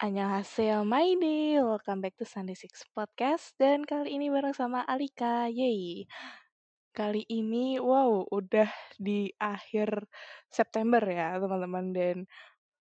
[0.00, 1.60] Annyeonghaseyo, my day.
[1.60, 3.52] Welcome back to Sunday Six Podcast.
[3.60, 5.44] Dan kali ini bareng sama Alika.
[5.52, 6.08] Yeay.
[6.96, 10.08] Kali ini, wow, udah di akhir
[10.48, 11.92] September ya, teman-teman.
[11.92, 12.16] Dan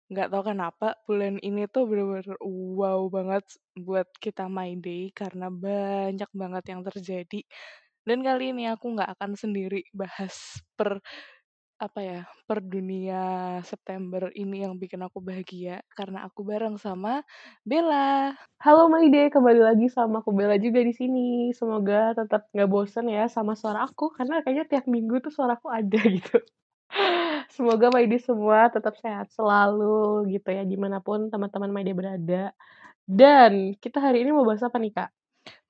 [0.08, 3.44] nggak tahu kenapa bulan ini tuh bener-bener wow banget
[3.76, 5.12] buat kita my day.
[5.12, 7.44] Karena banyak banget yang terjadi.
[8.08, 11.04] Dan kali ini aku nggak akan sendiri bahas per
[11.82, 17.26] apa ya per dunia September ini yang bikin aku bahagia karena aku bareng sama
[17.66, 18.38] Bella.
[18.62, 21.50] Halo Maide, kembali lagi sama aku Bella juga di sini.
[21.50, 25.74] Semoga tetap nggak bosen ya sama suara aku karena kayaknya tiap minggu tuh suara aku
[25.74, 26.38] ada gitu.
[27.50, 32.54] Semoga Maide semua tetap sehat selalu gitu ya di mana pun teman-teman Maide berada.
[33.02, 35.10] Dan kita hari ini mau bahas apa nih kak?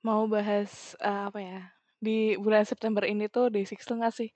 [0.05, 1.73] Mau bahas uh, apa ya?
[1.97, 4.29] Di bulan September ini tuh Day Six tuh ngasih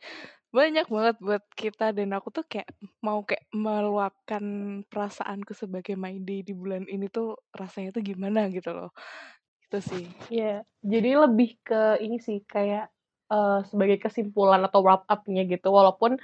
[0.56, 2.72] banyak banget buat kita dan aku tuh kayak
[3.04, 4.44] mau kayak meluapkan
[4.88, 5.92] perasaanku sebagai
[6.24, 8.90] day di bulan ini tuh rasanya tuh gimana gitu loh.
[9.68, 10.08] Itu sih.
[10.32, 10.58] Iya, yeah.
[10.80, 12.88] jadi lebih ke ini sih kayak
[13.28, 16.16] uh, sebagai kesimpulan atau wrap up-nya gitu walaupun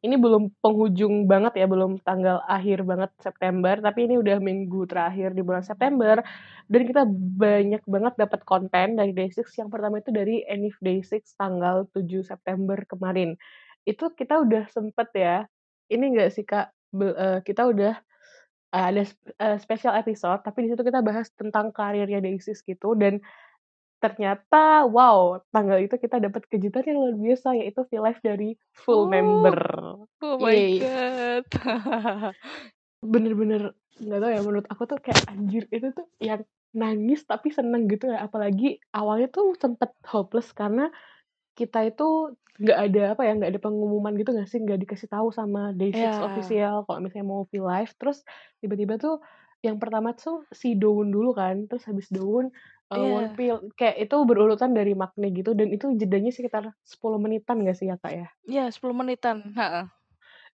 [0.00, 5.36] ini belum penghujung banget ya belum tanggal akhir banget September tapi ini udah minggu terakhir
[5.36, 6.24] di bulan September
[6.72, 7.02] dan kita
[7.36, 12.80] banyak banget dapat konten dari Day6 yang pertama itu dari Enif Day6 tanggal 7 September
[12.88, 13.36] kemarin
[13.90, 15.36] itu kita udah sempet ya
[15.90, 17.94] ini enggak sih kak uh, kita udah
[18.74, 19.02] uh, ada
[19.42, 23.18] uh, special episode tapi di situ kita bahas tentang karirnya Deisis gitu dan
[24.00, 29.04] ternyata wow tanggal itu kita dapat kejutan yang luar biasa yaitu feel life dari full
[29.04, 29.60] oh, member
[30.24, 30.80] oh my Yay.
[30.80, 31.44] god
[33.12, 36.40] bener-bener nggak tahu ya menurut aku tuh kayak anjir itu tuh yang
[36.72, 40.88] nangis tapi seneng gitu ya apalagi awalnya tuh sempet hopeless karena
[41.60, 45.32] kita itu nggak ada apa ya nggak ada pengumuman gitu nggak sih nggak dikasih tahu
[45.32, 46.20] sama Day6 yeah.
[46.24, 48.20] official kalau misalnya mau feel live terus
[48.60, 49.20] tiba-tiba tuh
[49.60, 52.52] yang pertama tuh si Daun dulu kan terus habis Daun
[52.92, 53.16] uh, yeah.
[53.16, 57.76] One Pill kayak itu berurutan dari Magne gitu dan itu jedanya sekitar 10 menitan gak
[57.76, 58.28] sih ya kak ya?
[58.48, 59.56] Iya yeah, 10 menitan.
[59.56, 59.99] Ha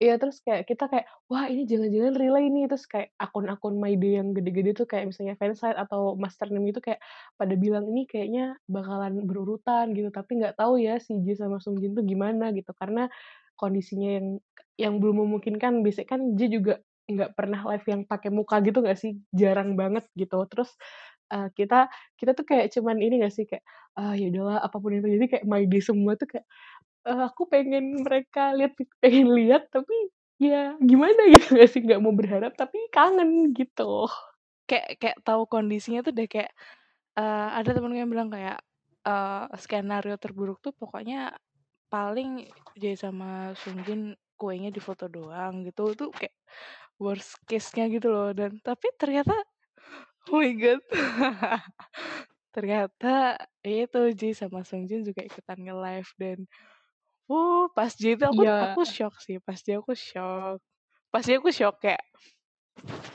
[0.03, 2.67] Iya terus kayak kita kayak wah ini jangan-jangan relay nih.
[2.67, 6.99] Terus kayak akun-akun MyDay yang gede-gede tuh kayak misalnya fansite atau master name itu kayak
[7.39, 10.11] pada bilang ini kayaknya bakalan berurutan gitu.
[10.11, 12.75] Tapi nggak tahu ya si Ji sama Sung Jin tuh gimana gitu.
[12.75, 13.07] Karena
[13.55, 14.27] kondisinya yang
[14.83, 15.87] yang belum memungkinkan.
[15.87, 19.15] Biasanya kan Ji juga nggak pernah live yang pakai muka gitu nggak sih?
[19.31, 20.43] Jarang banget gitu.
[20.51, 20.75] Terus
[21.33, 21.87] uh, kita
[22.19, 23.47] kita tuh kayak cuman ini gak sih?
[23.49, 26.43] Kayak ah ya udahlah apa pun yang terjadi kayak my day semua tuh kayak
[27.05, 29.93] uh, aku pengen mereka lihat pengen lihat tapi
[30.41, 34.09] ya gimana gitu gak sih nggak mau berharap tapi kangen gitu.
[34.65, 36.53] Kayak kayak tahu kondisinya tuh deh kayak
[37.21, 38.59] uh, ada temen yang bilang kayak
[39.05, 41.37] uh, skenario terburuk tuh pokoknya
[41.93, 42.49] paling
[42.81, 46.35] Jay sama Sungjin kuenya di foto doang gitu tuh kayak
[46.99, 48.33] worst case-nya gitu loh.
[48.35, 49.37] Dan tapi ternyata
[50.33, 50.81] oh my god
[52.55, 56.39] ternyata itu Jay sama Sungjin juga ikutan nge-live dan
[57.25, 58.73] Oh, pas dia itu aku yeah.
[58.73, 60.61] aku shock sih, pas dia aku shock.
[61.09, 62.03] Pas dia aku shock kayak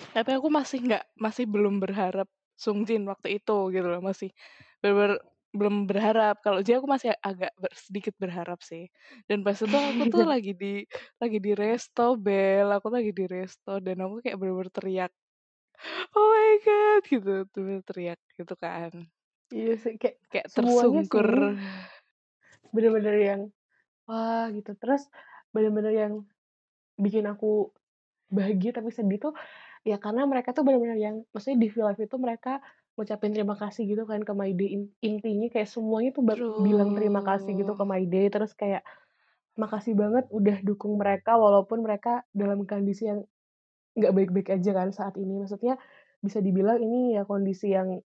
[0.10, 2.26] tapi aku masih nggak masih belum berharap
[2.60, 4.36] Sungjin waktu itu gitu loh, masih
[4.84, 5.16] bener,
[5.56, 6.44] belum berharap.
[6.44, 8.92] Kalau dia aku masih agak ber, sedikit berharap sih.
[9.32, 10.84] Dan pas itu aku tuh lagi di
[11.24, 15.12] lagi di resto Bel, aku lagi di resto dan aku kayak bener-bener teriak.
[16.12, 18.92] Oh my god gitu, tuh teriak gitu kan.
[19.56, 21.56] Iya sih kayak kayak tersungkur.
[22.76, 23.42] Bener-bener yang
[24.10, 24.74] wah gitu.
[24.74, 25.06] Terus
[25.54, 26.14] bener-bener yang
[26.98, 27.70] bikin aku
[28.30, 29.34] bahagia tapi sedih tuh
[29.82, 32.62] ya karena mereka tuh bener-bener yang maksudnya di live itu mereka
[33.00, 34.76] ngucapin terima kasih gitu kan ke My Day.
[35.00, 36.60] Intinya kayak semuanya tuh True.
[36.60, 38.28] bilang terima kasih gitu ke My Day.
[38.28, 38.84] Terus kayak
[39.56, 43.24] makasih banget udah dukung mereka walaupun mereka dalam kondisi yang
[43.96, 45.40] nggak baik-baik aja kan saat ini.
[45.40, 45.80] Maksudnya
[46.20, 48.04] bisa dibilang ini ya kondisi yang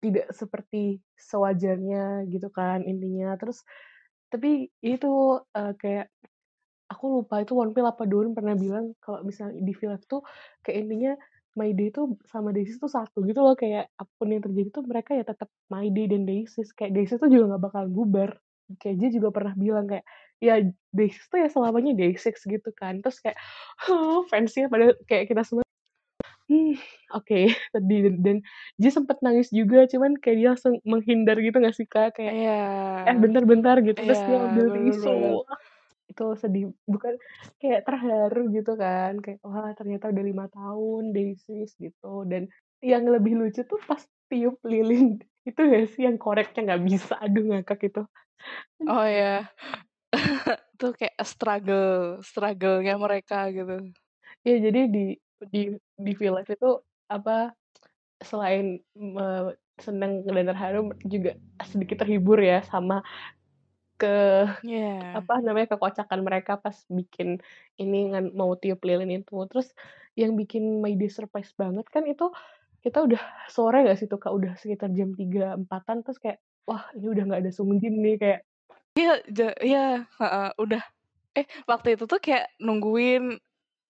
[0.00, 3.36] tidak seperti sewajarnya gitu kan intinya.
[3.36, 3.60] Terus
[4.32, 6.08] tapi itu, uh, kayak
[6.90, 10.22] aku lupa itu One Pill apa Dawn pernah bilang kalau misalnya di film tuh
[10.66, 11.12] kayak intinya
[11.58, 14.82] My Day tuh sama Daisy tuh satu gitu loh, kayak apa pun yang terjadi tuh
[14.86, 18.38] mereka ya tetap My Day dan Daisy, kayak Daisy tuh juga gak bakal bubar.
[18.78, 20.06] Kayak dia juga pernah bilang kayak,
[20.38, 20.62] ya
[20.94, 23.02] Daisy tuh ya selamanya Day6 gitu kan.
[23.02, 23.38] Terus kayak,
[23.90, 25.66] oh, fansnya pada kayak kita semua
[26.50, 26.74] Mmm,
[27.14, 27.38] oke,
[27.74, 28.36] sedih dan dan
[28.80, 32.18] dia sempet nangis juga, cuman kayak dia langsung menghindar gitu nggak sih, Kak?
[32.18, 32.50] Kayak, Iya.
[33.08, 34.66] "Eh, bentar bentar," gitu, Iya, terus dia ambil
[35.02, 35.36] bener.
[35.46, 35.60] Wah,
[36.10, 37.14] itu sedih bukan
[37.60, 42.42] kayak terharu gitu kan, kayak, wah ternyata udah 5 tahun exist gitu, dan
[42.84, 45.18] yang lebih lucu tuh pas tiup lilin,
[45.48, 48.02] itu nggak sih yang koreknya nggak bisa, aduh ngakak itu.
[48.86, 49.48] Oh, ya.
[50.74, 53.92] Itu kayak struggle struggle-nya mereka gitu.
[54.46, 55.00] Iya, jadi di
[55.52, 55.60] di
[56.00, 56.70] di V-Live itu,
[57.12, 57.52] apa,
[58.20, 61.32] selain me seneng dan terharu juga
[61.64, 63.00] sedikit terhibur ya sama
[63.96, 65.20] ke Iya.
[65.20, 67.40] apa namanya, kekocakan mereka pas bikin
[67.80, 69.36] ini mau tiup lilin itu.
[69.48, 69.72] Terus
[70.16, 72.28] yang bikin My Day surprise banget kan itu
[72.84, 73.20] kita udah
[73.52, 74.32] sore nggak sih itu, Kak?
[74.32, 78.40] Udah sekitar jam 3.00, 4.00-an terus kayak, wah ini udah nggak ada Seunggjin nih, kayak
[78.96, 79.84] Iya, ja iya,
[80.18, 80.82] heeh, udah
[81.38, 83.38] eh, waktu itu tuh kayak nungguin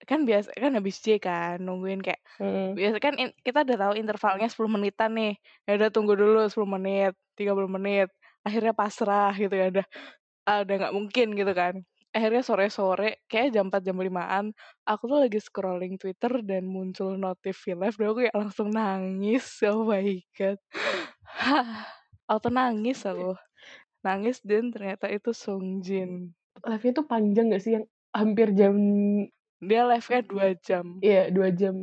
[0.09, 2.79] kan biasa kan habis J kan, nungguin kayak Mhm.
[2.79, 5.35] biasa kan in kita udah tahu intervalnya 10 menitan nih,
[5.69, 8.09] ya udah tunggu dulu 10 menit, 30 menit,
[8.47, 9.87] akhirnya pasrah gitu ya, udah,
[10.49, 11.75] ah, udah nggak mungkin gitu kan.
[12.17, 14.47] Akhirnya sore-sore, kayaknya jam 4.00, jam 5.00-an,
[14.89, 19.85] aku tuh lagi scrolling Twitter dan muncul notif V-Live dan aku kayak langsung nangis, oh
[19.89, 20.07] my
[20.39, 20.59] god.
[22.31, 23.35] Auto nangis aku,
[24.07, 26.35] nangis dan ternyata itu Seunggjin.
[26.67, 27.73] Live-nya tuh panjang nggak sih?
[27.79, 28.75] Yang hampir jam
[29.61, 30.85] Dia live-nya 2 jam.
[31.05, 31.75] Iya, 2 jam.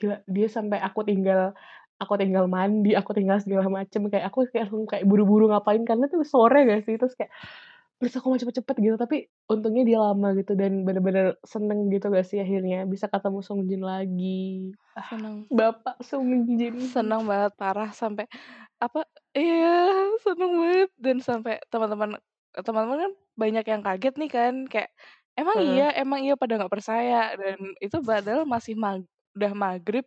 [0.00, 1.52] Gila, dia sampai aku tinggal
[1.96, 6.04] aku tinggal mandi, aku tinggal segala macem, kayak aku kayak langsung kayak buru-buru ngapain, karena
[6.12, 7.00] tuh sore nggak sih?
[7.00, 7.32] Terus kayak,
[7.96, 12.28] please aku mau cepet-cepet gitu, tapi untungnya dia lama gitu dan bener-bener seneng gitu nggak
[12.28, 14.76] sih akhirnya bisa ketemu Seunggjin lagi.
[14.92, 15.48] Ah, Seneng.
[15.48, 16.76] Bapak Seunggjin.
[16.84, 18.28] Seneng banget, parah, sampai
[18.76, 22.20] apa iya, seneng banget dan sampai teman-teman
[22.60, 24.92] teman-teman kan banyak yang kaget nih kan, kayak,
[25.38, 25.96] "Emang iya Heeh.
[26.00, 29.04] emang iya?" Pada nggak percaya dan itu padahal masih mag
[29.36, 30.06] udah maghrib,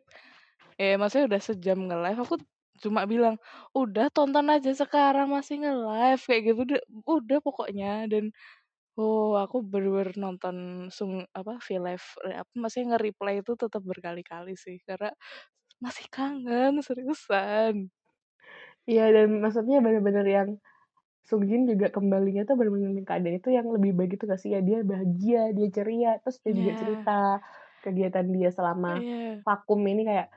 [0.82, 2.36] ya maksudnya udah sejam nge-live, aku
[2.84, 3.38] cuma bilang,
[3.78, 8.32] "Udah tonton aja sekarang masih nge-live," kayak gitu, udah udah pokoknya dan,
[9.00, 14.78] oh, aku bener-bener nonton Sung apa, V-Live, eee, apa, maksudnya nge-replay itu tetep berkali-kali sih,
[14.88, 15.12] karena
[15.84, 17.90] masih kangen, seriusan.
[18.90, 20.50] Iya, dan maksudnya bener-bener yang
[21.30, 24.52] Seunggjin juga kembalinya tuh bener-bener keadaan itu yang lebih baik gitu nggak sih?
[24.56, 26.80] Ya dia bahagia, dia ceria, terus dia juga Iya.
[26.82, 27.18] cerita
[27.86, 29.44] kegiatan dia selama Iya.
[29.46, 30.28] vakum ini kayak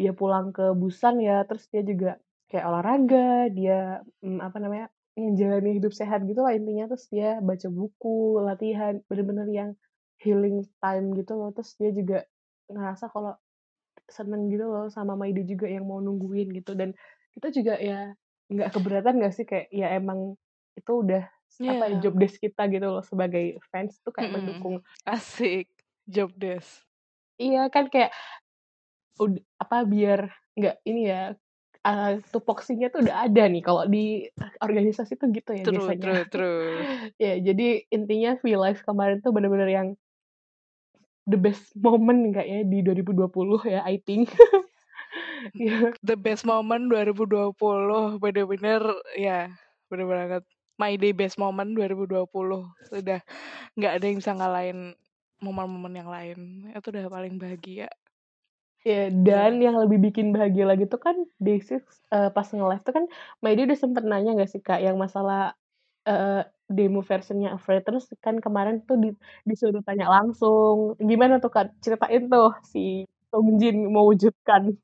[0.00, 2.10] dia pulang ke Busan ya, terus dia juga
[2.52, 4.86] kayak olahraga, dia, mmm, apa namanya,
[5.18, 9.70] menjalani hidup sehat gitulah intinya, terus dia baca buku, latihan, bener-bener yang
[10.22, 11.50] healing time gitu loh.
[11.56, 12.18] Terus dia juga
[12.70, 13.34] ngerasa kalau
[14.10, 16.94] seneng gitu loh sama Day juga yang mau nungguin gitu, dan
[17.36, 18.14] kita juga ya
[18.52, 19.44] nggak keberatan nggak sih?
[19.48, 20.36] Kayak ya emang
[20.78, 24.34] itu udah s apa ya, job desk kita gitu loh sebagai fans tuh kayak Mhm,
[24.34, 25.68] mendukung asik,
[26.06, 26.86] job desk.
[27.40, 28.10] Iya, kan kayak
[29.20, 29.32] ud
[29.62, 30.20] apa, biar
[30.58, 31.20] nggak ini ya,
[31.86, 34.28] eee, tupoksinya tuh udah ada nih kalau di
[34.64, 35.96] organisasi tuh gitu ya True biasanya.
[35.98, 36.86] true true.
[37.22, 39.88] Ya, jadi intinya V-Live kemarin tuh bener-bener yang
[41.26, 44.30] the best moment kayaknya di 2020 ya, I think.
[45.56, 45.92] Iya.
[46.04, 48.82] The best moment 2020, bener-bener
[49.16, 49.50] ya,
[49.90, 50.42] bener banget.
[50.76, 53.20] My Day best moment 2020, udah
[53.78, 54.80] nggak ada yang bisa ngalahin
[55.44, 56.38] momen-momen yang lain,
[56.72, 57.88] itu udah paling bahagia.
[58.86, 59.24] Iya, Gila.
[59.28, 61.82] dan yang lebih bikin bahagia lagi tuh kan Day6,
[62.14, 63.04] eee, pas nge-live tuh kan
[63.44, 65.54] My Day udah sempet nanya nggak sih, Kak, yang masalah,
[66.08, 69.10] eee, demo version-nya Afraid, terus kan kemarin tuh di
[69.48, 71.74] disuruh tanya langsung, gimana tuh, Kak?
[71.84, 74.76] Ceritain tuh si Seunggjin mewujudkan.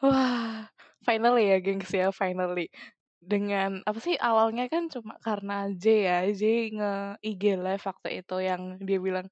[0.00, 0.64] Wah,
[1.04, 2.72] finally ya, gengs, ya, finally.
[3.20, 6.42] Dengan apa sih, awalnya kan cuma karena J ya, J
[6.76, 9.28] nge-IG live waktu itu yang dia bilang,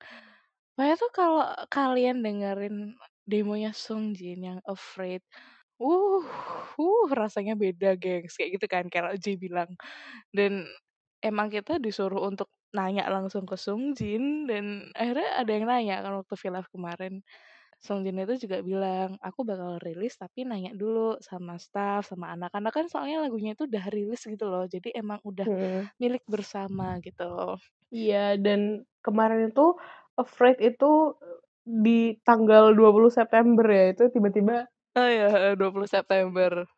[0.76, 2.96] "Pokoknya tuh kalau kalian dengerin
[3.28, 5.22] demonya Seunggjin yang Afraid,
[5.80, 6.24] wuh
[6.80, 9.70] wuh, rasanya beda, gengs," kayak gitu kan kalau J bilang.
[10.34, 10.66] Dan
[11.24, 16.34] emang kita disuruh untuk nanya langsung ke Seunggjin dan akhirnya ada yang nanya kan waktu
[16.40, 17.22] V-Live kemarin.
[17.84, 22.86] Seunggjin itu juga bilang, "Aku bakal rilis tapi nanya dulu sama staff, sama anak-anak," kan
[22.90, 25.88] soalnya lagunya itu udah rilis gitu loh, jadi emang udah Mhm.
[26.02, 27.58] milik bersama gitu.
[27.92, 29.62] Iya, dan kemarin itu
[30.20, 31.16] Afraid itu
[31.84, 36.68] di tanggal 20 September ya, itu tiba-tiba Oh, iya, heeh, 20 September.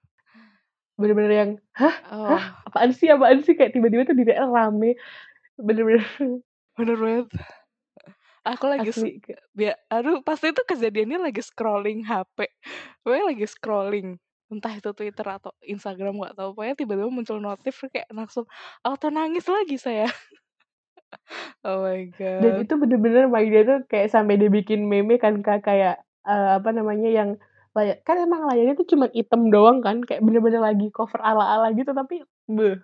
[0.98, 2.42] bener-bener yang, "Hah hah?
[2.42, 2.60] Oh.
[2.66, 4.96] Apaan sih apaan sih?" Kayak tiba-tiba tuh di rame,
[5.60, 6.04] bener-bener
[6.78, 7.26] Bener banget.
[8.44, 12.48] Aku lagi Asli, kayak bia aduh, pas itu kejadiannya lagi scrolling HP,
[13.04, 14.08] pokoknya lagi scrolling,
[14.48, 18.48] entah itu Twitter atau Instagram nggak tahu, pokoknya tiba-tiba muncul notif kayak langsung
[18.80, 20.08] auto nangis lagi saya.
[21.64, 22.08] Oh my
[22.40, 22.64] Dan god.
[22.64, 27.30] itu bener-bener Day tuh kayak sampai dibikin meme kan, Kak, kayak, eee, apa namanya, yang
[27.76, 31.92] layar kan emang layarnya tuh cuman hitam doang kan, kayak bener-bener lagi cover ala-ala gitu
[31.94, 32.78] tapi beh,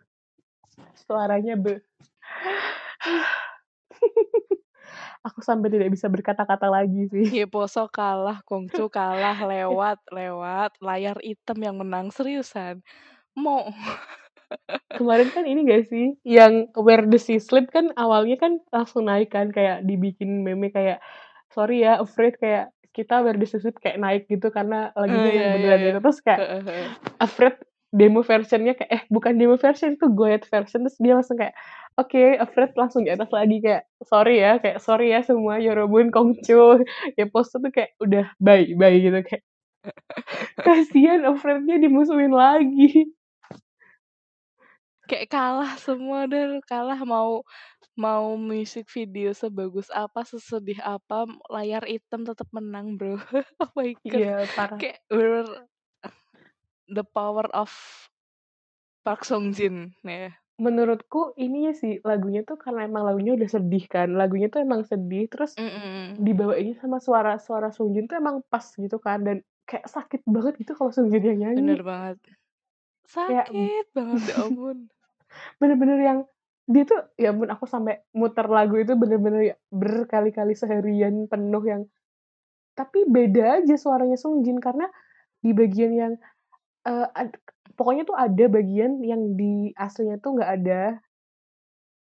[1.06, 1.80] suaranya beh.
[5.26, 7.42] Aku sampai tidak bisa berkata-kata lagi sih.
[7.42, 12.80] Yeposo kalah, Kongcu kalah, lewat, lewat, layar hitam yang menang, seriusan.
[13.36, 13.68] Mau.
[14.94, 19.34] Kemarin kan ini gak sih, yang Where the Sea Sleep kan awalnya kan langsung naik
[19.34, 21.02] kan, kayak dibikin meme kayak,
[21.52, 25.28] sorry ya, Afraid kayak kita Where the Sea Sleep kayak naik gitu karena Oh, lagunya
[25.28, 25.86] iya yang iya beneran iya.
[25.90, 25.98] gitu.
[26.00, 26.40] Terus kayak.
[27.20, 27.56] Afraid
[27.94, 30.82] demo versionnya kayak eh bukan demo version itu Goyet version.
[30.86, 31.54] Terus dia langsung kayak
[31.96, 36.82] oke Afraid langsung di atas lagi kayak sorry ya kayak sorry ya semua Yorobun Kongcho
[37.16, 39.44] ya post tuh kayak udah bye bye gitu kayak.
[40.66, 43.06] Kasihan Afraidnya dimusuhin lagi.
[45.06, 47.46] Kayak kalah semua deh, kalah mau
[47.94, 53.16] mau music video sebagus apa, sesedih apa, layar hitam tetap menang, Bro.
[53.62, 54.18] oh my god.
[54.20, 54.78] iya parah.
[54.82, 55.46] Kayak bener
[56.88, 57.70] the power of
[59.00, 60.34] Park Song Jin ya.
[60.56, 64.82] menurutku ini ya sih lagunya tuh karena emang lagunya udah sedih kan lagunya tuh emang
[64.82, 66.16] sedih terus Mm-mm.
[66.18, 70.90] dibawainnya sama suara-suara Sungjin tuh emang pas gitu kan dan kayak sakit banget gitu kalau
[70.90, 72.16] Sungjin yang nyanyi Bener banget.
[73.06, 74.78] Kayak- Sakit banget ya ampun.
[75.60, 76.18] bener-bener yang
[76.64, 81.82] dia tuh ya ampun aku sampai muter lagu itu bener-bener ya berkali-kali seharian penuh yang
[82.72, 84.88] tapi beda aja suaranya Sungjin karena
[85.38, 86.12] di bagian yang
[86.86, 87.40] eh, ad-
[87.76, 90.82] pokoknya tuh ada bagian yang di aslinya tuh nggak ada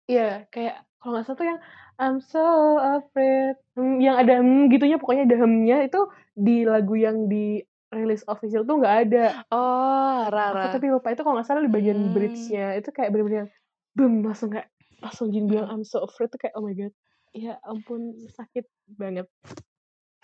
[0.09, 1.59] Iya kayak kalau nggak salah tuh yang
[1.99, 2.41] I'm so
[2.81, 6.01] afraid hmm, yang ada hmm gitunya pokoknya ada hemnya itu
[6.33, 7.61] di lagu yang di
[7.93, 10.73] rilis official tuh nggak ada Oh, aku Rara.
[10.73, 12.13] tapi lupa itu kalau nggak salah di bagian Hmm.
[12.15, 13.49] bridge-nya itu kayak bener-bener yang
[13.97, 14.69] boom langsung kayak
[14.99, 15.81] pas Jin bilang Hmm.
[15.81, 16.93] I'm so afraid tuh kayak oh my god
[17.35, 18.01] ya ampun
[18.33, 18.65] sakit
[18.97, 19.29] banget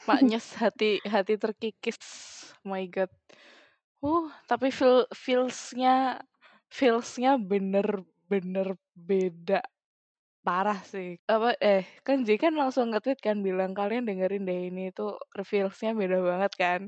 [0.05, 1.97] Maknyes hati hati terkikis.
[2.61, 3.09] Oh my god.
[4.05, 6.21] Uh, tapi feel feelsnya
[6.69, 9.59] feelsnya bener-bener beda
[10.45, 11.17] parah sih.
[11.25, 15.17] Apa eh kan J kan langsung nge-tweet kan bilang kalian dengerin deh ini tuh
[15.49, 16.81] feelsnya beda banget kan.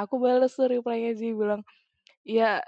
[0.00, 1.60] Aku balas tuh reply-nya J bilang
[2.24, 2.64] ya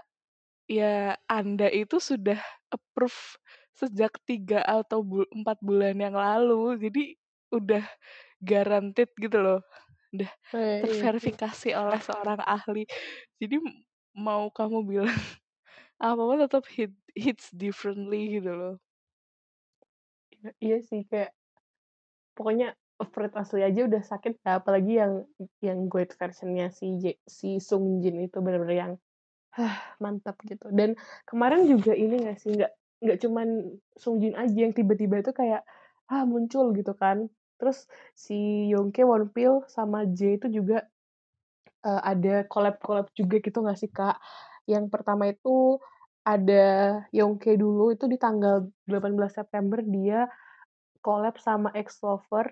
[0.68, 2.40] ya Anda itu sudah
[2.72, 3.40] approve
[3.74, 7.02] sejak tiga atau bu- empat bulan yang lalu jadi
[7.54, 7.84] udah
[8.42, 9.60] guaranteed gitu loh
[10.52, 11.34] Eh, iya sih.
[11.40, 12.84] terverifikasi oleh seorang ahli.
[13.40, 13.56] Jadi
[14.16, 15.10] mau kamu bilang
[16.02, 18.74] apa pun tetap hit, hits differently gitu loh.
[20.34, 21.30] Iya- iya sih kayak
[22.34, 25.12] pokoknya Afraid asli aja udah sakit ya apalagi yang
[25.58, 28.92] yang Goet versionnya si J, si Sung Jin itu bener-bener yang
[29.56, 30.94] hah, mantap gitu dan
[31.26, 32.72] kemarin juga ini gak sih nggak
[33.04, 33.48] nggak cuman
[33.98, 35.62] Sung Jin aja yang tiba-tiba itu kayak
[36.10, 37.26] ah muncul gitu kan
[37.58, 40.86] terus si Yongke Wonpil sama J itu juga
[41.84, 44.16] eh, ada collab-collab juga gitu gak sih kak?
[44.64, 45.78] Yang pertama itu
[46.24, 46.64] ada
[47.12, 50.24] Yongke dulu itu di tanggal 18 September dia
[51.04, 52.48] collab sama Ex Lover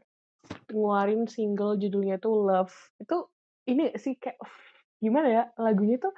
[0.68, 2.76] ngeluarin single judulnya tuh Love.
[3.00, 3.32] Itu
[3.64, 4.52] ini sih kayak uff,
[5.00, 6.12] gimana ya lagunya tuh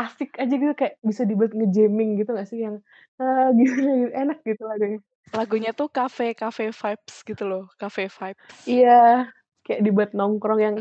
[0.00, 2.64] asik aja gitu kayak bisa dibuat ngejamming gitu gak sih?
[2.64, 2.80] Yang
[3.20, 4.98] ah, gimana gitu enak gitu lagunya.
[5.32, 8.56] Lagunya tuh cafe cafe vibes gitu loh, cafe vibes.
[8.64, 9.28] iya
[9.62, 10.76] kayak dibuat nongkrong yang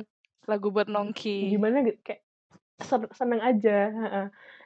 [0.50, 1.54] Lagu buat nongki.
[1.54, 2.22] gimana gitu kayak
[2.82, 3.78] sen- seneng aja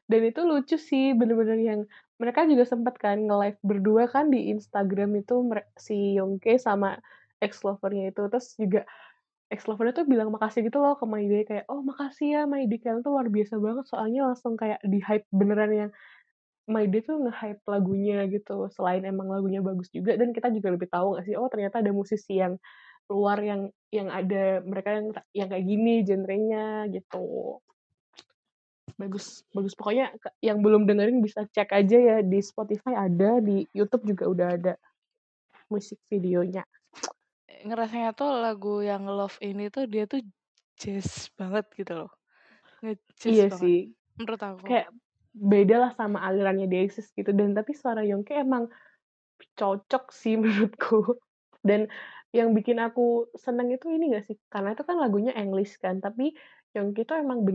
[0.05, 1.81] dan itu lucu sih bener-bener yang
[2.21, 5.43] mereka juga sempat kan nge-live berdua kan di Instagram itu
[5.75, 7.01] si Yongke sama
[7.43, 8.21] ex lovernya itu.
[8.31, 8.81] Terus juga
[9.51, 13.03] ex lovernya tuh bilang makasih gitu loh ke Maide kayak oh makasih ya Maide kalian
[13.03, 13.85] tuh luar biasa banget.
[13.89, 15.91] Soalnya langsung kayak di hype beneran yang
[16.65, 20.15] Maide tuh nge-hype lagunya gitu selain emang lagunya bagus juga.
[20.15, 22.55] Dan kita juga lebih tahu gak sih oh ternyata ada musisi yang
[23.11, 27.57] luar yang yang ada mereka yang yang kayak gini genrenya gitu.
[28.99, 29.73] Bagus bagus.
[29.75, 30.11] Pokoknya
[30.43, 34.73] yang belum dengerin bisa cek aja ya di Spotify ada di YouTube juga udah ada
[35.71, 36.67] musik videonya.
[37.65, 40.21] Ngerasanya tuh lagu yang Love ini tuh dia tuh
[40.77, 42.11] jazz banget gitu loh.
[42.83, 43.79] Nge-jazz iya banget sih.
[44.19, 44.63] menurut aku.
[44.67, 44.87] kayak
[45.35, 47.31] beda lah sama alirannya Deixis gitu.
[47.33, 48.69] Dan tapi suara Yongke emang
[49.57, 51.19] cocok sih menurutku.
[51.65, 51.89] Dan
[52.35, 56.35] yang bikin aku seneng itu ini gak sih karena itu kan lagunya English kan tapi
[56.75, 57.47] Yongke tuh emang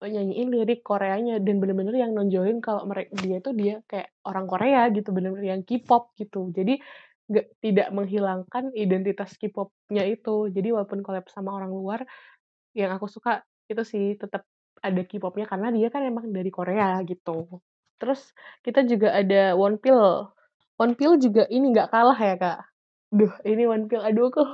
[0.00, 4.88] nyanyiin lirik Koreanya dan bener-bener yang nonjolin kalau mereka dia tuh dia kayak orang Korea
[4.92, 6.80] gitu bener-bener yang K-pop gitu jadi
[7.24, 12.00] nggak tidak menghilangkan identitas K-popnya itu jadi walaupun collab sama orang luar
[12.76, 14.44] yang aku suka itu sih tetap
[14.84, 17.64] ada K-popnya karena dia kan emang dari Korea gitu.
[17.96, 18.20] Terus
[18.60, 19.96] kita juga ada Wonpil.
[20.76, 22.73] Wonpil juga ini nggak kalah ya kak.
[23.14, 24.50] Duh ini Wonpil aduh kok.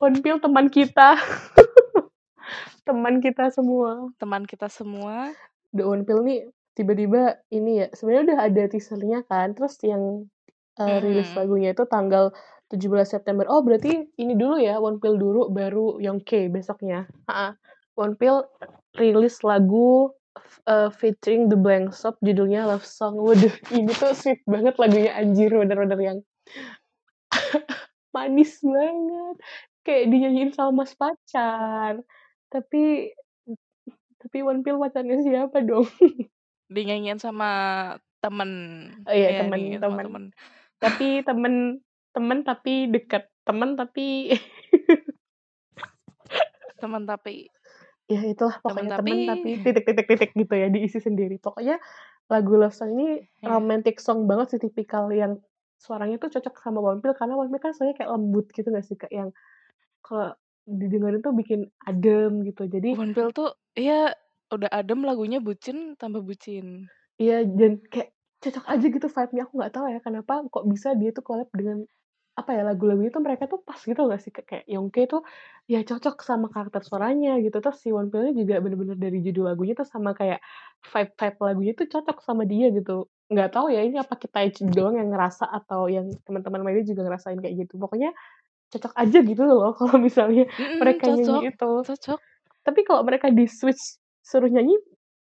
[0.00, 1.12] Wonpil teman kita.
[2.88, 4.08] Teman kita semua.
[4.16, 5.28] Teman kita semua.
[5.76, 6.40] The Onefil nih
[6.72, 10.26] tiba-tiba ini ya, sebenarnya udah ada teaser-nya kan, terus yang,
[10.80, 11.36] eee, rilis Mhm.
[11.36, 12.32] lagunya itu tanggal
[12.72, 13.44] 17 September.
[13.46, 17.04] Oh berarti ini dulu ya, Onefil dulu baru Youngkoe besoknya.
[17.28, 17.52] Heeh.
[18.00, 18.48] Onefil
[18.96, 20.10] rilis lagu,
[20.66, 23.20] eee, featuring The Blank Shop judulnya Love Song.
[23.20, 26.18] Waduh, ini tuh sweet banget lagunya anjir, bener-bener yang
[28.14, 29.36] manis banget,
[29.82, 32.02] kayak dinyanyiin sama mas pacar.
[32.50, 33.14] Tapi
[34.20, 35.88] tapi Onefil pacarnya siapa dong?
[36.74, 37.50] Dinyanyiin sama
[38.20, 38.50] temen.
[39.08, 40.04] Oh iya, Iya, temen temen.
[40.06, 40.24] temen.
[40.78, 41.54] Tapi temen
[42.10, 44.30] temen tapi deket, temen tapi
[46.80, 47.48] Temen tapi
[48.10, 51.38] Ya itulah temen pokoknya tapi temen tapi titik titik titik gitu ya, diisi sendiri.
[51.38, 51.78] Pokoknya
[52.26, 53.54] lagu Love Song ini Iya.
[53.54, 55.38] romantic song banget sih, tipikal yang
[55.80, 59.08] suaranya tuh cocok sama Onefil karena Onefil kan suaranya kayak lembut gitu nggak sih, Kak,
[59.08, 59.32] yang
[60.04, 60.36] kalau
[60.68, 62.68] didengerin tuh bikin adem gitu.
[62.68, 64.12] Jadi Onefil tuh iya,
[64.52, 66.92] udah adem lagunya bucin, tambah bucin.
[67.16, 71.10] Iya, dan kayak cocok aja gitu vibe-nya, aku nggak tahu ya kenapa kok bisa dia
[71.12, 71.84] tuh collab dengan,
[72.40, 75.22] apa ya, lagu-lagunya tuh mereka tuh pas gitu nggak sih, kayak Youngkoe tuh
[75.70, 79.86] ya cocok sama karakter suaranya gitu, terus si Onefil-nya juga bener-bener dari judul lagunya tuh
[79.88, 80.40] sama kayak
[80.92, 83.06] vibe-vibe lagunya tuh cocok sama dia gitu.
[83.30, 84.38] Nggak tahu ya ini apa kita
[84.74, 87.74] doang yang ngerasa atau yang teman-teman lainnya juga ngerasain kayak gitu.
[87.78, 88.10] Pokoknya
[88.72, 91.72] cocok aja gitu loh kalau misalnya Mhm, mereka cocok nyanyi itu.
[91.86, 92.20] cocok.
[92.66, 94.76] Tapi kalau mereka di-switch suruh nyanyi,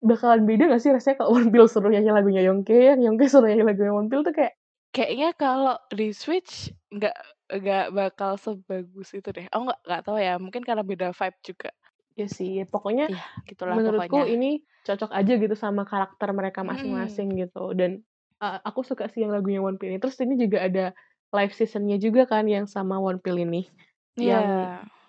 [0.01, 3.65] bakalan beda nggak sih rasanya kalau Onefil suruh nyanyi lagunya Youngkoe, yang Youngkoe suruh nyanyi
[3.69, 4.55] lagunya Onefil tuh kayak
[4.91, 7.17] Kayaknya kalau di-switch nggak
[7.63, 9.47] nggak bakal sebagus itu deh.
[9.53, 11.71] Aku nggak nggak tahu ya, mungkin karena beda vibe juga.
[12.19, 14.25] Iya sih, pokoknya Iya, gitulah menurutku pokoknya.
[14.27, 14.47] ini
[14.87, 16.71] cocok aja gitu sama karakter mereka Mhm.
[16.71, 17.91] masing-masing gitu dan,
[18.43, 19.99] eee, aku suka sih yang lagunya Onefil ini.
[20.03, 20.85] Terus ini juga ada
[21.37, 23.63] live season-nya juga kan yang sama Onefil ini,
[24.19, 24.47] Iya, yang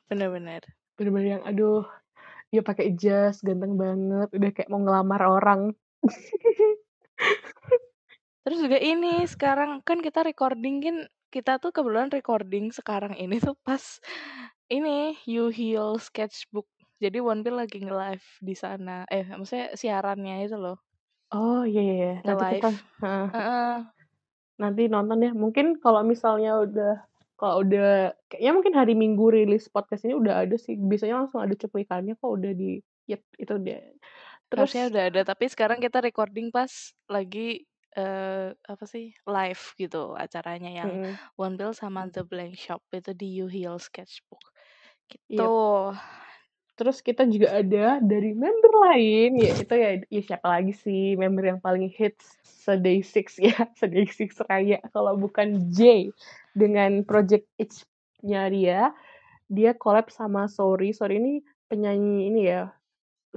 [0.09, 0.61] bener bener.
[0.97, 1.83] bener-bener yang aduh,
[2.51, 5.61] dia pakai jas, ganteng banget, udah kayak mau ngelamar orang.
[8.45, 10.97] Terus juga ini, sekarang kan kita recording kan
[11.31, 13.79] kita tuh kebetulan recording sekarang ini tuh pas
[14.67, 16.67] ini, You Heal Sketchbook.
[17.01, 19.07] Jadi Onefil lagi nge-live di sana.
[19.09, 20.77] Eh, maksudnya siarannya itu loh.
[21.31, 22.69] Oh, iya iya iya, nanti kita
[23.01, 23.27] heeh.
[23.31, 23.75] Heeh.
[24.59, 26.93] Nanti nonton ya, mungkin kalau misalnya udah
[27.39, 31.55] kalau udah kayaknya mungkin hari Minggu rilis podcast ini udah ada sih, biasanya langsung ada
[31.57, 32.77] cuplikannya kok udah di
[33.09, 33.81] yep, itu deh.
[34.51, 36.69] Harusnya Terus udah ada, tapi sekarang kita recording pas
[37.09, 37.65] lagi,
[37.97, 41.21] eee, apa sih, live gitu acaranya yang Mhm.
[41.39, 44.43] Onefil sama The Blank Shop itu di You Heal Sketchbook,
[45.11, 45.25] gitu.
[45.37, 45.55] Yep.
[46.79, 51.59] Terus kita juga ada dari member lain, yaitu ya ya siapa lagi sih member yang
[51.59, 56.11] paling hits se-Day6 ya, se-Day6 raya kalau bukan J
[56.55, 58.81] dengan project Itch-nya dia,
[59.51, 60.91] dia collab sama Sorry.
[60.95, 61.33] Sorry ini
[61.71, 62.71] penyanyi ini ya,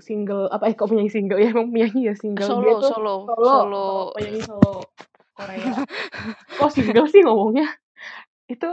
[0.01, 2.43] single apa eh kok penyanyi single ya, emang penyanyi ya single.
[2.43, 3.87] Dia Solo tuh solo solo, solo.
[4.15, 4.75] penyanyi solo
[5.35, 5.73] Korea.
[6.59, 7.67] Kok single sih ngomongnya?
[8.47, 8.71] Itu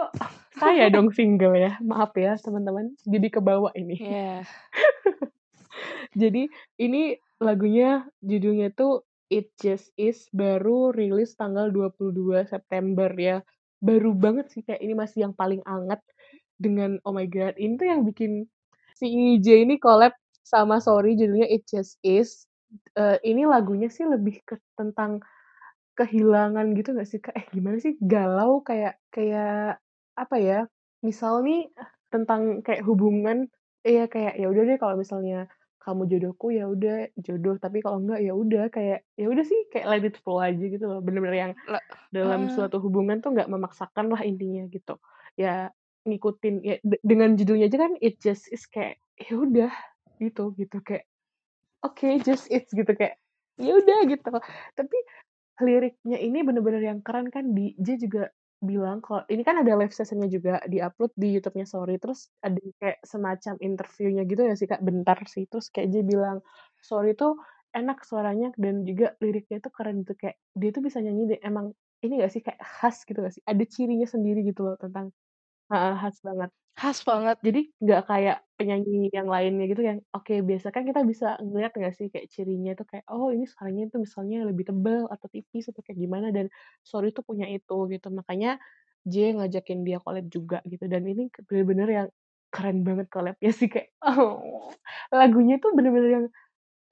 [0.59, 3.97] saya dong single ya, maaf ya teman-teman, jadi kebawa ini.
[3.97, 4.35] Iya.
[6.11, 13.39] Jadi ini lagunya judulnya tuh It Just Is, baru rilis tanggal 22 September ya.
[13.79, 16.03] Baru banget sih, kayak ini masih yang paling anget
[16.59, 18.45] dengan oh my god, ini tuh yang bikin
[18.93, 20.13] si J ini collab
[20.45, 22.45] sama Sorry judulnya It Just Is.
[22.97, 25.21] Eee, ini lagunya sih lebih ke tentang
[25.99, 27.33] kehilangan gitu nggak sih, Kak?
[27.37, 29.79] Eh, gimana sih, galau kayak kayak
[30.17, 30.59] apa ya,
[31.05, 31.69] misal nih
[32.13, 33.47] tentang kayak hubungan
[33.87, 35.47] iya kayak, ya udah deh kalau misalnya
[35.83, 39.87] kamu jodohku, ya udah jodoh, tapi kalau enggak, ya udah kayak ya udah sih kayak
[39.89, 41.79] let it flow aja gitu loh, bener-bener yang Le
[42.13, 42.51] dalam heeh.
[42.51, 44.97] suatu hubungan tuh nggak memaksakan lah intinya gitu.
[45.39, 45.71] Ya
[46.07, 49.71] ngikutin ya de dengan judulnya aja kan It Just Is kayak ya udah
[50.21, 51.05] gitu gitu, kayak
[51.85, 53.17] oke, just it's gitu, kayak
[53.61, 54.29] ya udah gitu.
[54.77, 54.97] Tapi
[55.63, 58.31] liriknya ini bener-bener yang keren kan di J juga
[58.63, 62.99] bilang kalau ini kan ada live session-nya juga di-upload di YouTube-nya Sorry, terus ada kayak
[63.05, 66.39] semacam interview-nya gitu nggak sih, Kak, bentar sih, terus kayak J bilang,
[66.83, 67.37] "Sorry tuh
[67.77, 71.73] enak suaranya dan juga liriknya tuh keren," gitu, kayak dia tuh bisa nyanyi deh emang
[72.05, 75.13] ini nggak sih, kayak khas gitu nggak sih, ada cirinya sendiri gitu loh tentang
[75.71, 76.49] heeh, khas banget.
[76.79, 77.37] Khas banget.
[77.45, 81.93] Jadi nggak kayak penyanyi yang lainnya gitu yang oke, biasa kan kita bisa ngeliat nggak
[81.97, 85.81] sih kayak cirinya itu kayak, oh ini suaranya tuh misalnya lebih tebal atau tipis atau
[85.85, 86.47] kayak gimana dan
[86.85, 88.07] Sorry tuh punya itu gitu.
[88.13, 88.57] Makanya
[89.07, 92.07] J ngajakin dia collab juga gitu dan ini bener-bener yang
[92.53, 94.69] keren banget collab-nya sih kayak, oh
[95.15, 96.25] lagunya tuh bener-bener yang,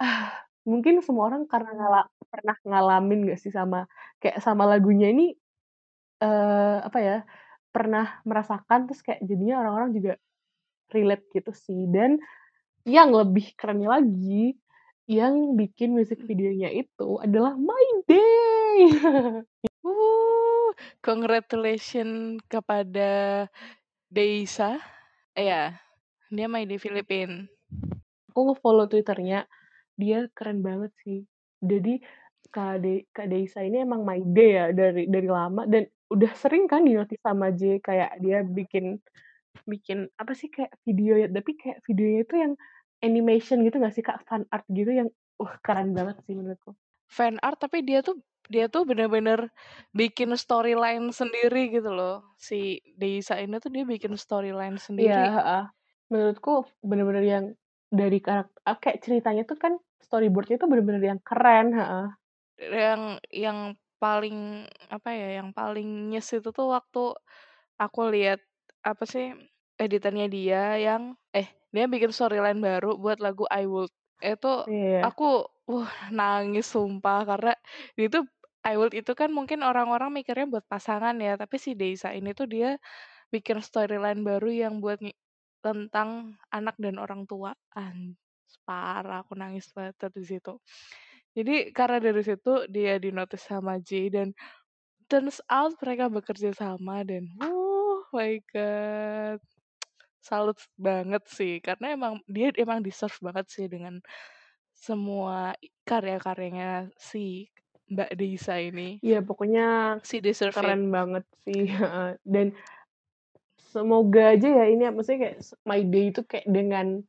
[0.04, 0.32] ah,
[0.68, 3.86] mungkin semua orang karena ngala pernah ngalamin nggak sih sama
[4.24, 5.36] kayak sama lagunya ini,
[6.24, 7.18] eee, apa ya,
[7.80, 10.14] pernah merasakan terus kayak jadinya orang-orang juga
[10.92, 12.20] relate gitu sih dan
[12.88, 14.56] yang lebih kerennya lagi,
[15.10, 18.78] yang bikin musik videonya itu adalah My Day.
[19.80, 23.48] Uh, congratulation kepada
[24.12, 24.76] Deisa.
[25.32, 25.80] Iya,
[26.28, 27.48] dia My Day Philippines.
[28.28, 29.48] Aku nge-follow Twitter-nya,
[29.96, 31.24] dia keren banget sih.
[31.64, 32.04] Jadi
[32.52, 36.66] Kak De Kak Deisa ini emang My Day ya dari dari lama dan udah sering
[36.72, 39.00] kan di-notice sama J kayak dia bikin
[39.70, 42.54] bikin apa sih, kayak video ya, tapi kayak videonya itu yang
[43.06, 45.10] animation gitu nggak sih Kak, fan art gitu yang,
[45.42, 46.76] wah keren banget sih menurutku.
[47.10, 48.22] Fan art tapi dia tuh
[48.54, 49.50] dia tuh bener-bener
[49.98, 52.22] bikin storyline sendiri gitu loh.
[52.38, 55.30] Si Deisa ini tuh dia bikin storyline Iya, sendiri.
[55.36, 55.62] heeh.
[56.10, 56.52] Menurutku
[56.90, 57.46] bener-bener yang
[58.00, 59.74] dari karak eee, kayak ceritanya tuh kan
[60.06, 62.10] storyboard-nya tuh bener-bener yang keren, heeh.
[62.58, 63.58] Yang yang
[64.04, 67.00] paling apa ya, yang paling nyes itu tuh waktu
[67.82, 68.40] aku lihat
[68.86, 69.36] apa sih,
[69.80, 73.92] editannya dia yang eh, dia bikin storyline baru buat lagu I Would.
[74.24, 75.06] Itu Iya.
[75.06, 77.54] aku, wah nangis sumpah karena
[78.00, 78.26] itu
[78.66, 82.48] I Would itu kan mungkin orang-orang mikirnya buat pasangan ya, tapi si Deisa ini tuh
[82.52, 82.70] dia
[83.34, 85.14] bikin storyline baru yang buat ngi
[85.66, 87.54] tentang anak dan orang tua.
[87.76, 88.16] An
[88.68, 90.58] parah aku nangis banget di situ.
[91.38, 94.28] Jadi karena dari situ dia di-notice sama J dan
[95.10, 99.42] turns out mereka bekerja sama dan oh my god,
[100.22, 104.02] salut banget sih karena emang dia emang deserve banget sih dengan
[104.74, 107.52] semua karya-karyanya si
[107.90, 109.02] Mbak Deisa ini.
[109.02, 110.62] Iya, pokoknya She deserve it.
[110.62, 111.74] keren banget sih.
[112.22, 112.54] Dan
[113.58, 117.02] semoga aja ya ini ya, maksudnya kayak My Day itu kayak dengan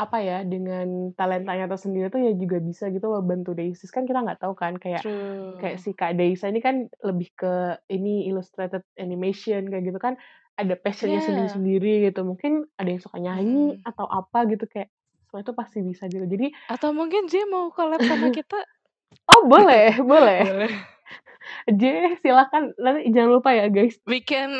[0.00, 4.24] apa ya, dengan talentanya tersendiri tuh ya juga bisa gitu loh bantu Day-sis, kan kita
[4.24, 5.04] nggak tahu kan kayak
[5.60, 5.82] kayak True.
[5.82, 10.18] si Kak Deisa ini kan lebih ke ini illustrated animation kayak gitu kan,
[10.58, 11.26] ada passion-nya Iya.
[11.28, 12.26] sendiri-sendiri gitu.
[12.26, 13.86] Mungkin ada yang suka nyanyi Mhm.
[13.86, 14.90] atau apa gitu, kayak
[15.28, 16.24] semua itu pasti bisa gitu.
[16.28, 18.58] Jadi Atau mungkin J mau collab sama kita?
[19.28, 20.40] Oh boleh boleh.
[20.44, 20.72] Boleh.
[21.68, 21.82] J
[22.24, 23.96] silahkan, nanti jangan lupa ya guys.
[24.08, 24.50] We can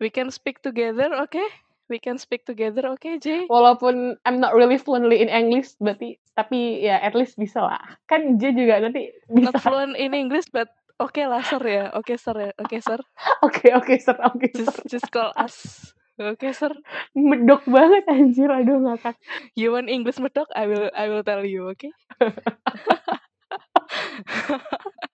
[0.00, 1.42] we can speak together, oke?
[1.88, 3.48] We can speak together, oke J?
[3.48, 7.80] Walaupun I'm not really fluently in English, berarti tapi ya at least bisalah.
[8.04, 9.64] Kan J juga nanti Not bisa.
[9.64, 10.68] fluent in English but
[11.00, 13.00] oke lah sir ya, oke sir ya, oke sir.
[13.46, 14.66] Oke oke sir, oke sir.
[14.66, 15.88] Just just call us.
[16.18, 16.74] Oke sir.
[17.14, 19.14] Medok banget anjir, aduh ngakak.
[19.54, 20.50] You want English medok?
[20.52, 21.86] I will I will tell you, oke?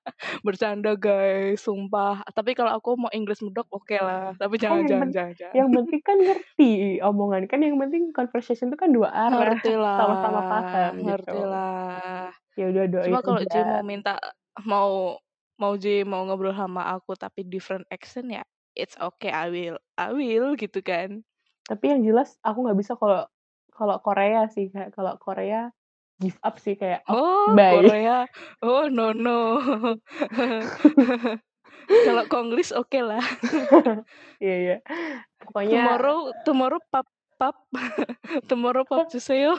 [0.43, 2.25] Bercanda guys, sumpah.
[2.33, 5.55] Tapi kalau aku mau English medok oke lah, tapi Kan jangan yang jangan jangan jangan.
[5.55, 10.41] yang penting kan ngerti omongan, kan yang penting conversation itu kan dua arah, Ngerti sama-sama
[10.41, 11.47] lah paham ngerti gitu.
[11.47, 12.29] lah.
[12.55, 14.15] Ya udah doain Cuma kalau J mau minta
[14.63, 14.93] mau
[15.59, 18.43] mau J mau ngobrol sama aku tapi different accent ya,
[18.75, 21.23] it's okay, I will I will gitu kan.
[21.65, 23.27] Tapi yang jelas aku nggak bisa kalau
[23.75, 24.71] kalau Korea sih.
[24.95, 25.73] Kalau Korea
[26.23, 27.83] give up sih kayak oh, oh bye.
[27.83, 28.27] Korea.
[28.63, 29.59] Oh no no.
[31.85, 33.21] Kalau Konglis oke okay lah.
[34.45, 34.71] Iya yeah, iya.
[34.77, 34.79] Yeah.
[35.41, 37.07] pokoknya tomorrow tomorrow pap
[37.41, 37.57] pap.
[38.51, 39.59] Tomorrow pap juseyo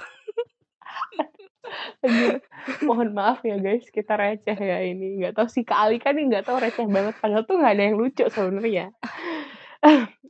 [2.06, 2.38] Aduh,
[2.86, 5.18] mohon maaf ya guys kita receh ya ini.
[5.18, 7.18] Nggak tahu si kali kan nggak tahu receh banget.
[7.18, 8.94] Padahal tuh nggak ada yang lucu sebenarnya.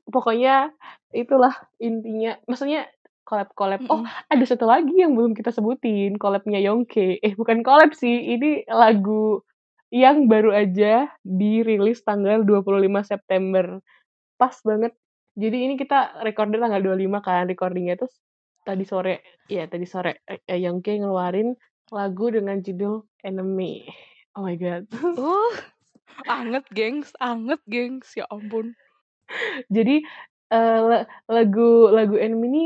[0.08, 0.72] Pokoknya
[1.12, 2.40] itulah intinya.
[2.48, 2.88] Maksudnya
[3.28, 4.10] collab-collab oh Mhm.
[4.32, 7.20] ada satu lagi yang belum kita sebutin, collab-nya Youngkoe.
[7.26, 9.42] Eh bukan collab sih, ini lagu
[9.94, 13.82] yang baru aja dirilis tanggal 25 September.
[14.42, 14.94] Pas banget.
[15.40, 18.16] Jadi ini kita recordnya tanggal 25 kan, recording-nya terus
[18.68, 21.54] tadi sore iya tadi sore, e eee, Youngkoe ngeluarin
[21.94, 23.86] lagu dengan judul Enemy.
[24.38, 24.86] Oh my god.
[25.18, 25.52] Oh,
[26.32, 28.76] anget gengs anget gengs, ya ampun.
[29.72, 30.04] Jadi,
[30.54, 32.66] la lagu lagu Enemy ini,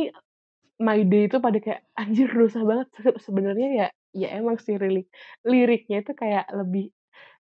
[0.80, 5.12] My Day itu pada kayak, anjir dosa banget se sebenarnya ya ya emang sih lirik
[5.44, 6.90] liriknya itu kayak lebih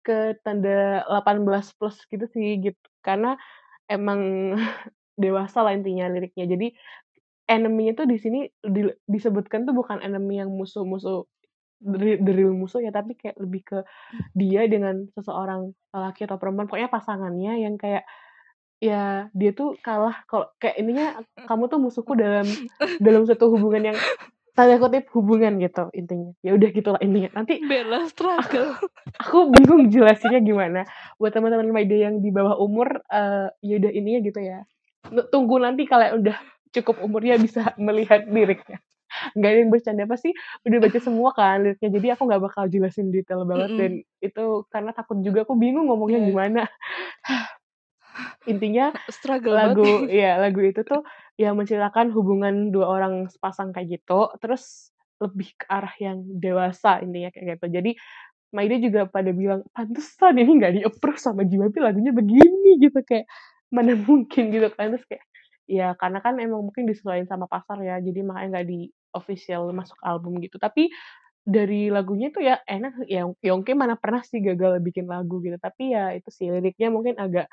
[0.05, 2.79] ke tanda 18 plus gitu sih, gitu.
[3.05, 3.35] Karena
[3.89, 4.53] emang
[5.23, 6.45] dewasa lah intinya liriknya.
[6.49, 6.67] Jadi
[7.49, 11.25] enemy itu di sini dil disebutkan tuh bukan enemy yang musuh-musuh
[12.29, 14.29] real musuh ya, tapi kayak lebih ke Mmm.
[14.37, 18.03] dia dengan seseorang laki atau perempuan, pokoknya pasangannya yang kayak,
[18.83, 21.05] ya dia tuh kalah kalau kayak intinya,
[21.49, 22.45] "Kamu tuh musuhku dalam
[22.99, 23.97] dalam satu hubungan yang"
[24.57, 26.31] tanda kutip "hubungan" gitu intinya.
[26.45, 27.29] Ya udah gitulah intinya.
[27.41, 28.69] Nanti Bella aku struggle.
[29.23, 30.85] aku bingung jelasinnya gimana.
[31.17, 34.59] Buat teman-teman Day yang di bawah umur, eee, ya udah intinya gitu ya.
[35.33, 36.37] Tunggu nanti kalian udah
[36.73, 38.81] cukup umurnya bisa melihat liriknya.
[39.37, 40.29] Nggak ada yang bercanda, pasti
[40.65, 44.25] udah baca semua kan liriknya, jadi aku nggak bakal jelasin detail banget dan Mhm.
[44.25, 46.27] itu karena takut juga aku bingung ngomongnya Iya.
[46.33, 46.63] gimana.
[48.49, 50.09] Intinya Struggle banget lagu nih.
[50.11, 51.01] iya lagu itu tuh
[51.39, 54.91] ya menceritakan hubungan 2 orang sepasang kayak gitu, terus
[55.23, 57.65] lebih ke arah yang dewasa intinya kayak gitu.
[57.79, 57.91] Jadi
[58.53, 63.25] Day juga pada bilang, "Pantesan ini nggak di-approve sama Jiwapi lagunya begini," gitu, kayak
[63.73, 64.93] mana mungkin gitu kan.
[64.93, 65.23] Terus kayak,
[65.69, 70.37] ya karena kan emang mungkin disesuaiin sama pasar ya, jadi makanya nggak di-official masuk album
[70.41, 70.57] gitu.
[70.61, 70.89] Tapi
[71.43, 75.91] dari lagunya itu ya enak, ya Yongke mana pernah sih gagal bikin lagu gitu, tapi
[75.95, 77.47] ya itu sih liriknya mungkin agak,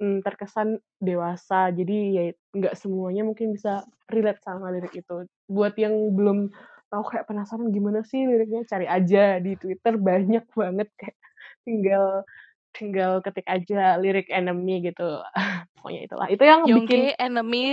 [0.00, 2.24] mmm, terkesan dewasa, jadi ya
[2.56, 5.28] nggak semuanya mungkin bisa relate sama lirik itu.
[5.46, 6.50] Buat yang belum
[6.90, 11.16] tahu kayak penasaran gimana sih liriknya, cari aja di Twitter banyak banget kayak
[11.62, 12.24] tinggal
[12.70, 15.20] tinggal ketik aja lirik Enemy gitu,
[15.78, 16.26] pokoknya itulah.
[16.30, 17.66] Itu yang bikin Yongke, Enemy,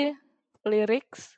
[0.68, 1.38] lyrics,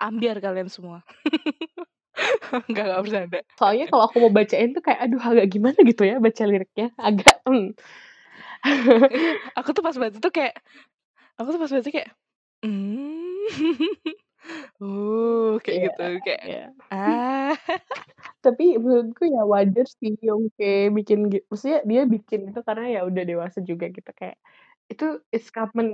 [0.00, 1.04] ambyar kalian semua.
[2.70, 3.40] Enggak enggak bercanda.
[3.60, 7.44] Soalnya kalau aku mau bacain tuh kayak aduh agak gimana gitu ya baca liriknya, agak,
[7.44, 7.76] mmm.
[9.58, 10.54] Aku tuh pas baca tuh kayak
[11.38, 12.10] aku tuh pas baca kayak,
[12.64, 13.46] mmm,
[14.82, 16.60] oh, kayak Iya gitu, kayak, iya.
[16.92, 17.52] ah.
[18.44, 20.66] Tapi menurutku ya wajar sih Yongke
[20.96, 24.36] bikin gi maksudnya dia bikin itu karena ya udah dewasa juga gitu, kayak
[24.92, 25.88] itu it's common.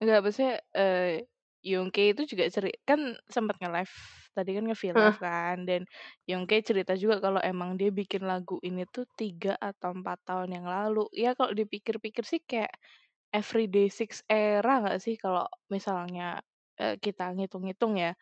[0.00, 1.24] Enggak, maksudnya, eee,
[1.64, 3.94] Yongke itu juga ceri kan sempet nge-live,
[4.36, 5.26] tadi kan nge-V-Live Heeh.
[5.26, 5.82] kan, dan
[6.28, 10.66] Yongke cerita juga kalau emang dia bikin lagu ini tuh 3 atau 4 tahun yang
[10.68, 11.08] lalu.
[11.16, 12.72] Ya kalau dipikir-pikir sih kayak
[13.34, 16.40] Everyday 6 era nggak sih kalau misalnya,
[16.80, 18.14] eee, kita ngitung-ngitung ya.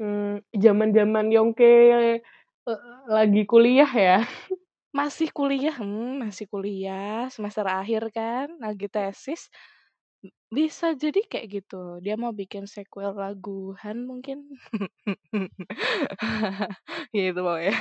[0.00, 1.70] Mmm, zaman-zaman Yongke,
[2.00, 2.14] eee,
[3.14, 4.16] lagi kuliah ya?
[4.98, 9.46] Masih kuliah, hmm, masih kuliah, semester akhir kan, lagi tesis,
[10.50, 14.50] bisa jadi kayak gitu, dia mau bikin sequel lagu Han mungkin.
[17.14, 17.74] Gitu pokoknya.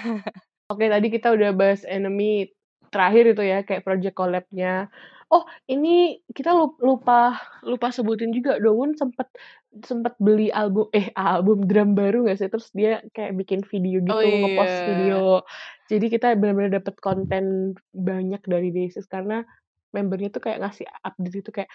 [0.69, 2.53] Oke, tadi kita udah bahas Enemy,
[2.93, 4.93] terakhir itu ya, kayak project collab-nya.
[5.29, 9.29] Oh, ini kita lup lupa lupa sebutin juga, Dowoon sempet
[9.85, 12.49] sempet beli albu eh, album drum baru nggak sih?
[12.49, 14.85] Terus dia kayak bikin video Oh, gitu, nge-post iya.
[14.89, 15.21] video.
[15.89, 19.45] Jadi kita bener-bener dapet konten banyak dari Day6 karena
[19.95, 21.69] member-nya tuh kayak ngasih update gitu kayak,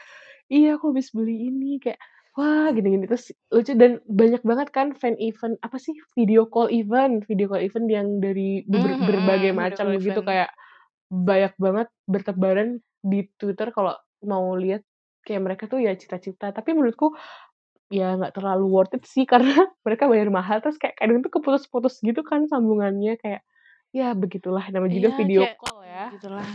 [0.53, 1.98] "Iya, aku habis beli ini," kayak,
[2.38, 3.07] "Wah," gini-gini.
[3.11, 7.62] Terus lucu dan banyak banget kan fan event, apa sih, video call event video call
[7.64, 10.27] event yang dari Mmm, berbagai video call macam gitu, event.
[10.27, 10.50] kayak
[11.12, 14.83] banyak banget bertebaran di Twitter kalau mau lihat
[15.27, 16.50] kayak mereka tuh ya cita-cita.
[16.55, 17.14] Tapi menurutku
[17.92, 22.00] ya nggak terlalu worth it sih karena mereka bayar mahal, terus kayak kadang tuh keputus-putus
[22.05, 23.42] gitu kan sambungannya, kayak
[23.94, 26.05] ya begitulah namanya juga Iya, video kayak call ya.
[26.12, 26.48] gitulah.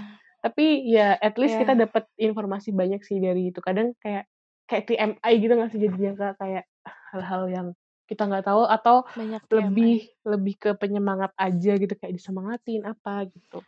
[0.43, 1.75] Tapi ya at least kita Iya.
[1.75, 4.23] dapet informasi banyak sih dari itu, kadang kayak
[4.71, 6.63] kayak TMI gitu nggak sih jadinya, Kak, kayak
[7.12, 7.67] hal-hal yang
[8.08, 9.89] kita nggak tahu atau Banyak TMI.
[9.89, 13.60] lebih lebih ke penyemangat aja gitu, kayak disemangatin, apa gitu.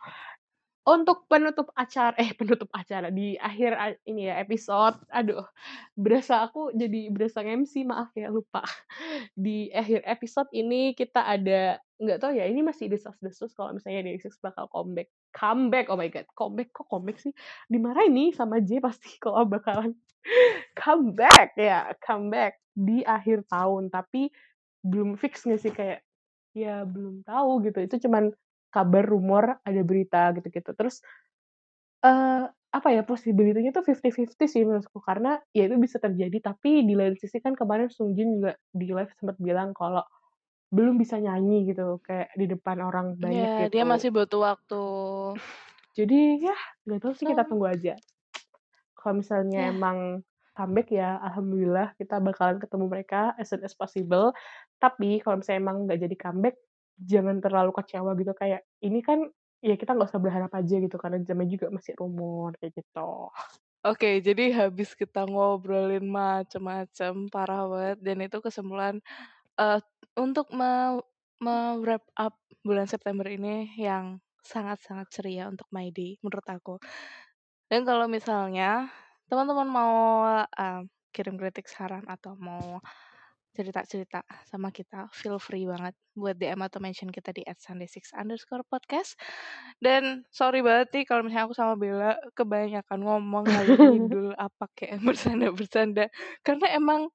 [0.82, 5.46] Untuk penutup acar eh, penutup acara, di akhir ini ya, episode, aduh
[5.94, 8.66] berasa aku jadi berasa nge-MC, maaf ya, lupa.
[9.38, 14.42] Di akhir episode ini kita ada nggak tahu ya, ini masih desas-desus kalau misalnya Day6
[14.42, 17.32] bakal comeback comeback, oh my god, comeback, kok comeback sih?
[17.66, 19.96] Dimarahin nih sama J pasti kalau bakalan
[20.76, 24.30] comeback, ya comeback di akhir tahun, tapi
[24.84, 26.04] belum fix nggak sih, kayak
[26.52, 28.30] ya belum tahu gitu, itu cuman
[28.72, 30.72] kabar, rumor, ada berita gitu-gitu.
[30.74, 31.04] Terus,
[32.04, 36.94] eee, apa ya, possibility-nya tuh fifty-fifty sih menurutku, karena ya itu bisa terjadi, tapi di
[36.96, 40.02] lain sisi kan kemarin Sungjin juga di live sempet bilang kalau
[40.72, 43.86] belum bisa nyanyi gitu, kayak di depan orang Iya, banyak dia gitu.
[43.86, 44.82] masih butuh waktu.
[45.92, 46.56] Jadi ya
[46.88, 48.00] nggak tahu sih, kita So tunggu aja.
[48.96, 49.72] Kalau misalnya Yah.
[49.72, 50.24] emang
[50.56, 54.32] comeback ya alhamdulillah kita bakalan ketemu mereka as soon as possible.
[54.80, 56.56] Tapi kalau misalnya emang nggak jadi comeback,
[56.98, 59.28] jangan terlalu kecewa gitu, kayak ini kan
[59.64, 63.30] ya kita nggak usah berharap aja gitu, karena namanya juga masih rumor, kayak gitu.
[63.82, 69.02] Oke, jadi habis kita ngobrolin macem-macem, parah banget, dan itu kesimpulan,
[69.58, 69.80] eee,
[70.18, 71.00] untuk me
[71.42, 72.34] me-wrap up
[72.66, 76.76] bulan September ini yang sangat-sangat ceria untuk My Day menurut aku.
[77.70, 78.90] Dan kalau misalnya
[79.30, 79.94] teman-teman mau,
[80.46, 82.80] eee, kirim kritik, saran, atau mau
[83.52, 89.16] cerita-cerita sama kita, feel free banget buat DM atau mention kita di @sunday6_podcast.
[89.80, 95.00] Dan sorry banget nih kalau misalnya aku sama Bella kebanyakan ngomong, ngalor ngidul, apa kek,
[95.04, 96.08] bercanda-bercanda,
[96.44, 97.12] karena emang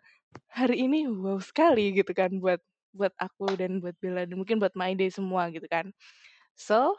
[0.54, 2.62] hari ini wow sekali gitu kan buat
[2.93, 5.93] buat aku dan buat Bella dan mungkin buat My Day semua gitu kan.
[6.58, 6.97] So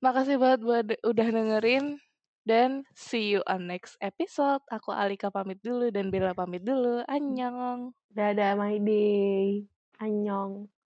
[0.00, 2.00] makasih banget buat udah dengerin
[2.44, 4.64] dan see you on next episode.
[4.72, 7.92] Aku Alika pamit dulu dan Bella pamit dulu, annyeong.
[8.10, 9.64] Dadah My Day,
[10.00, 10.79] annyeong.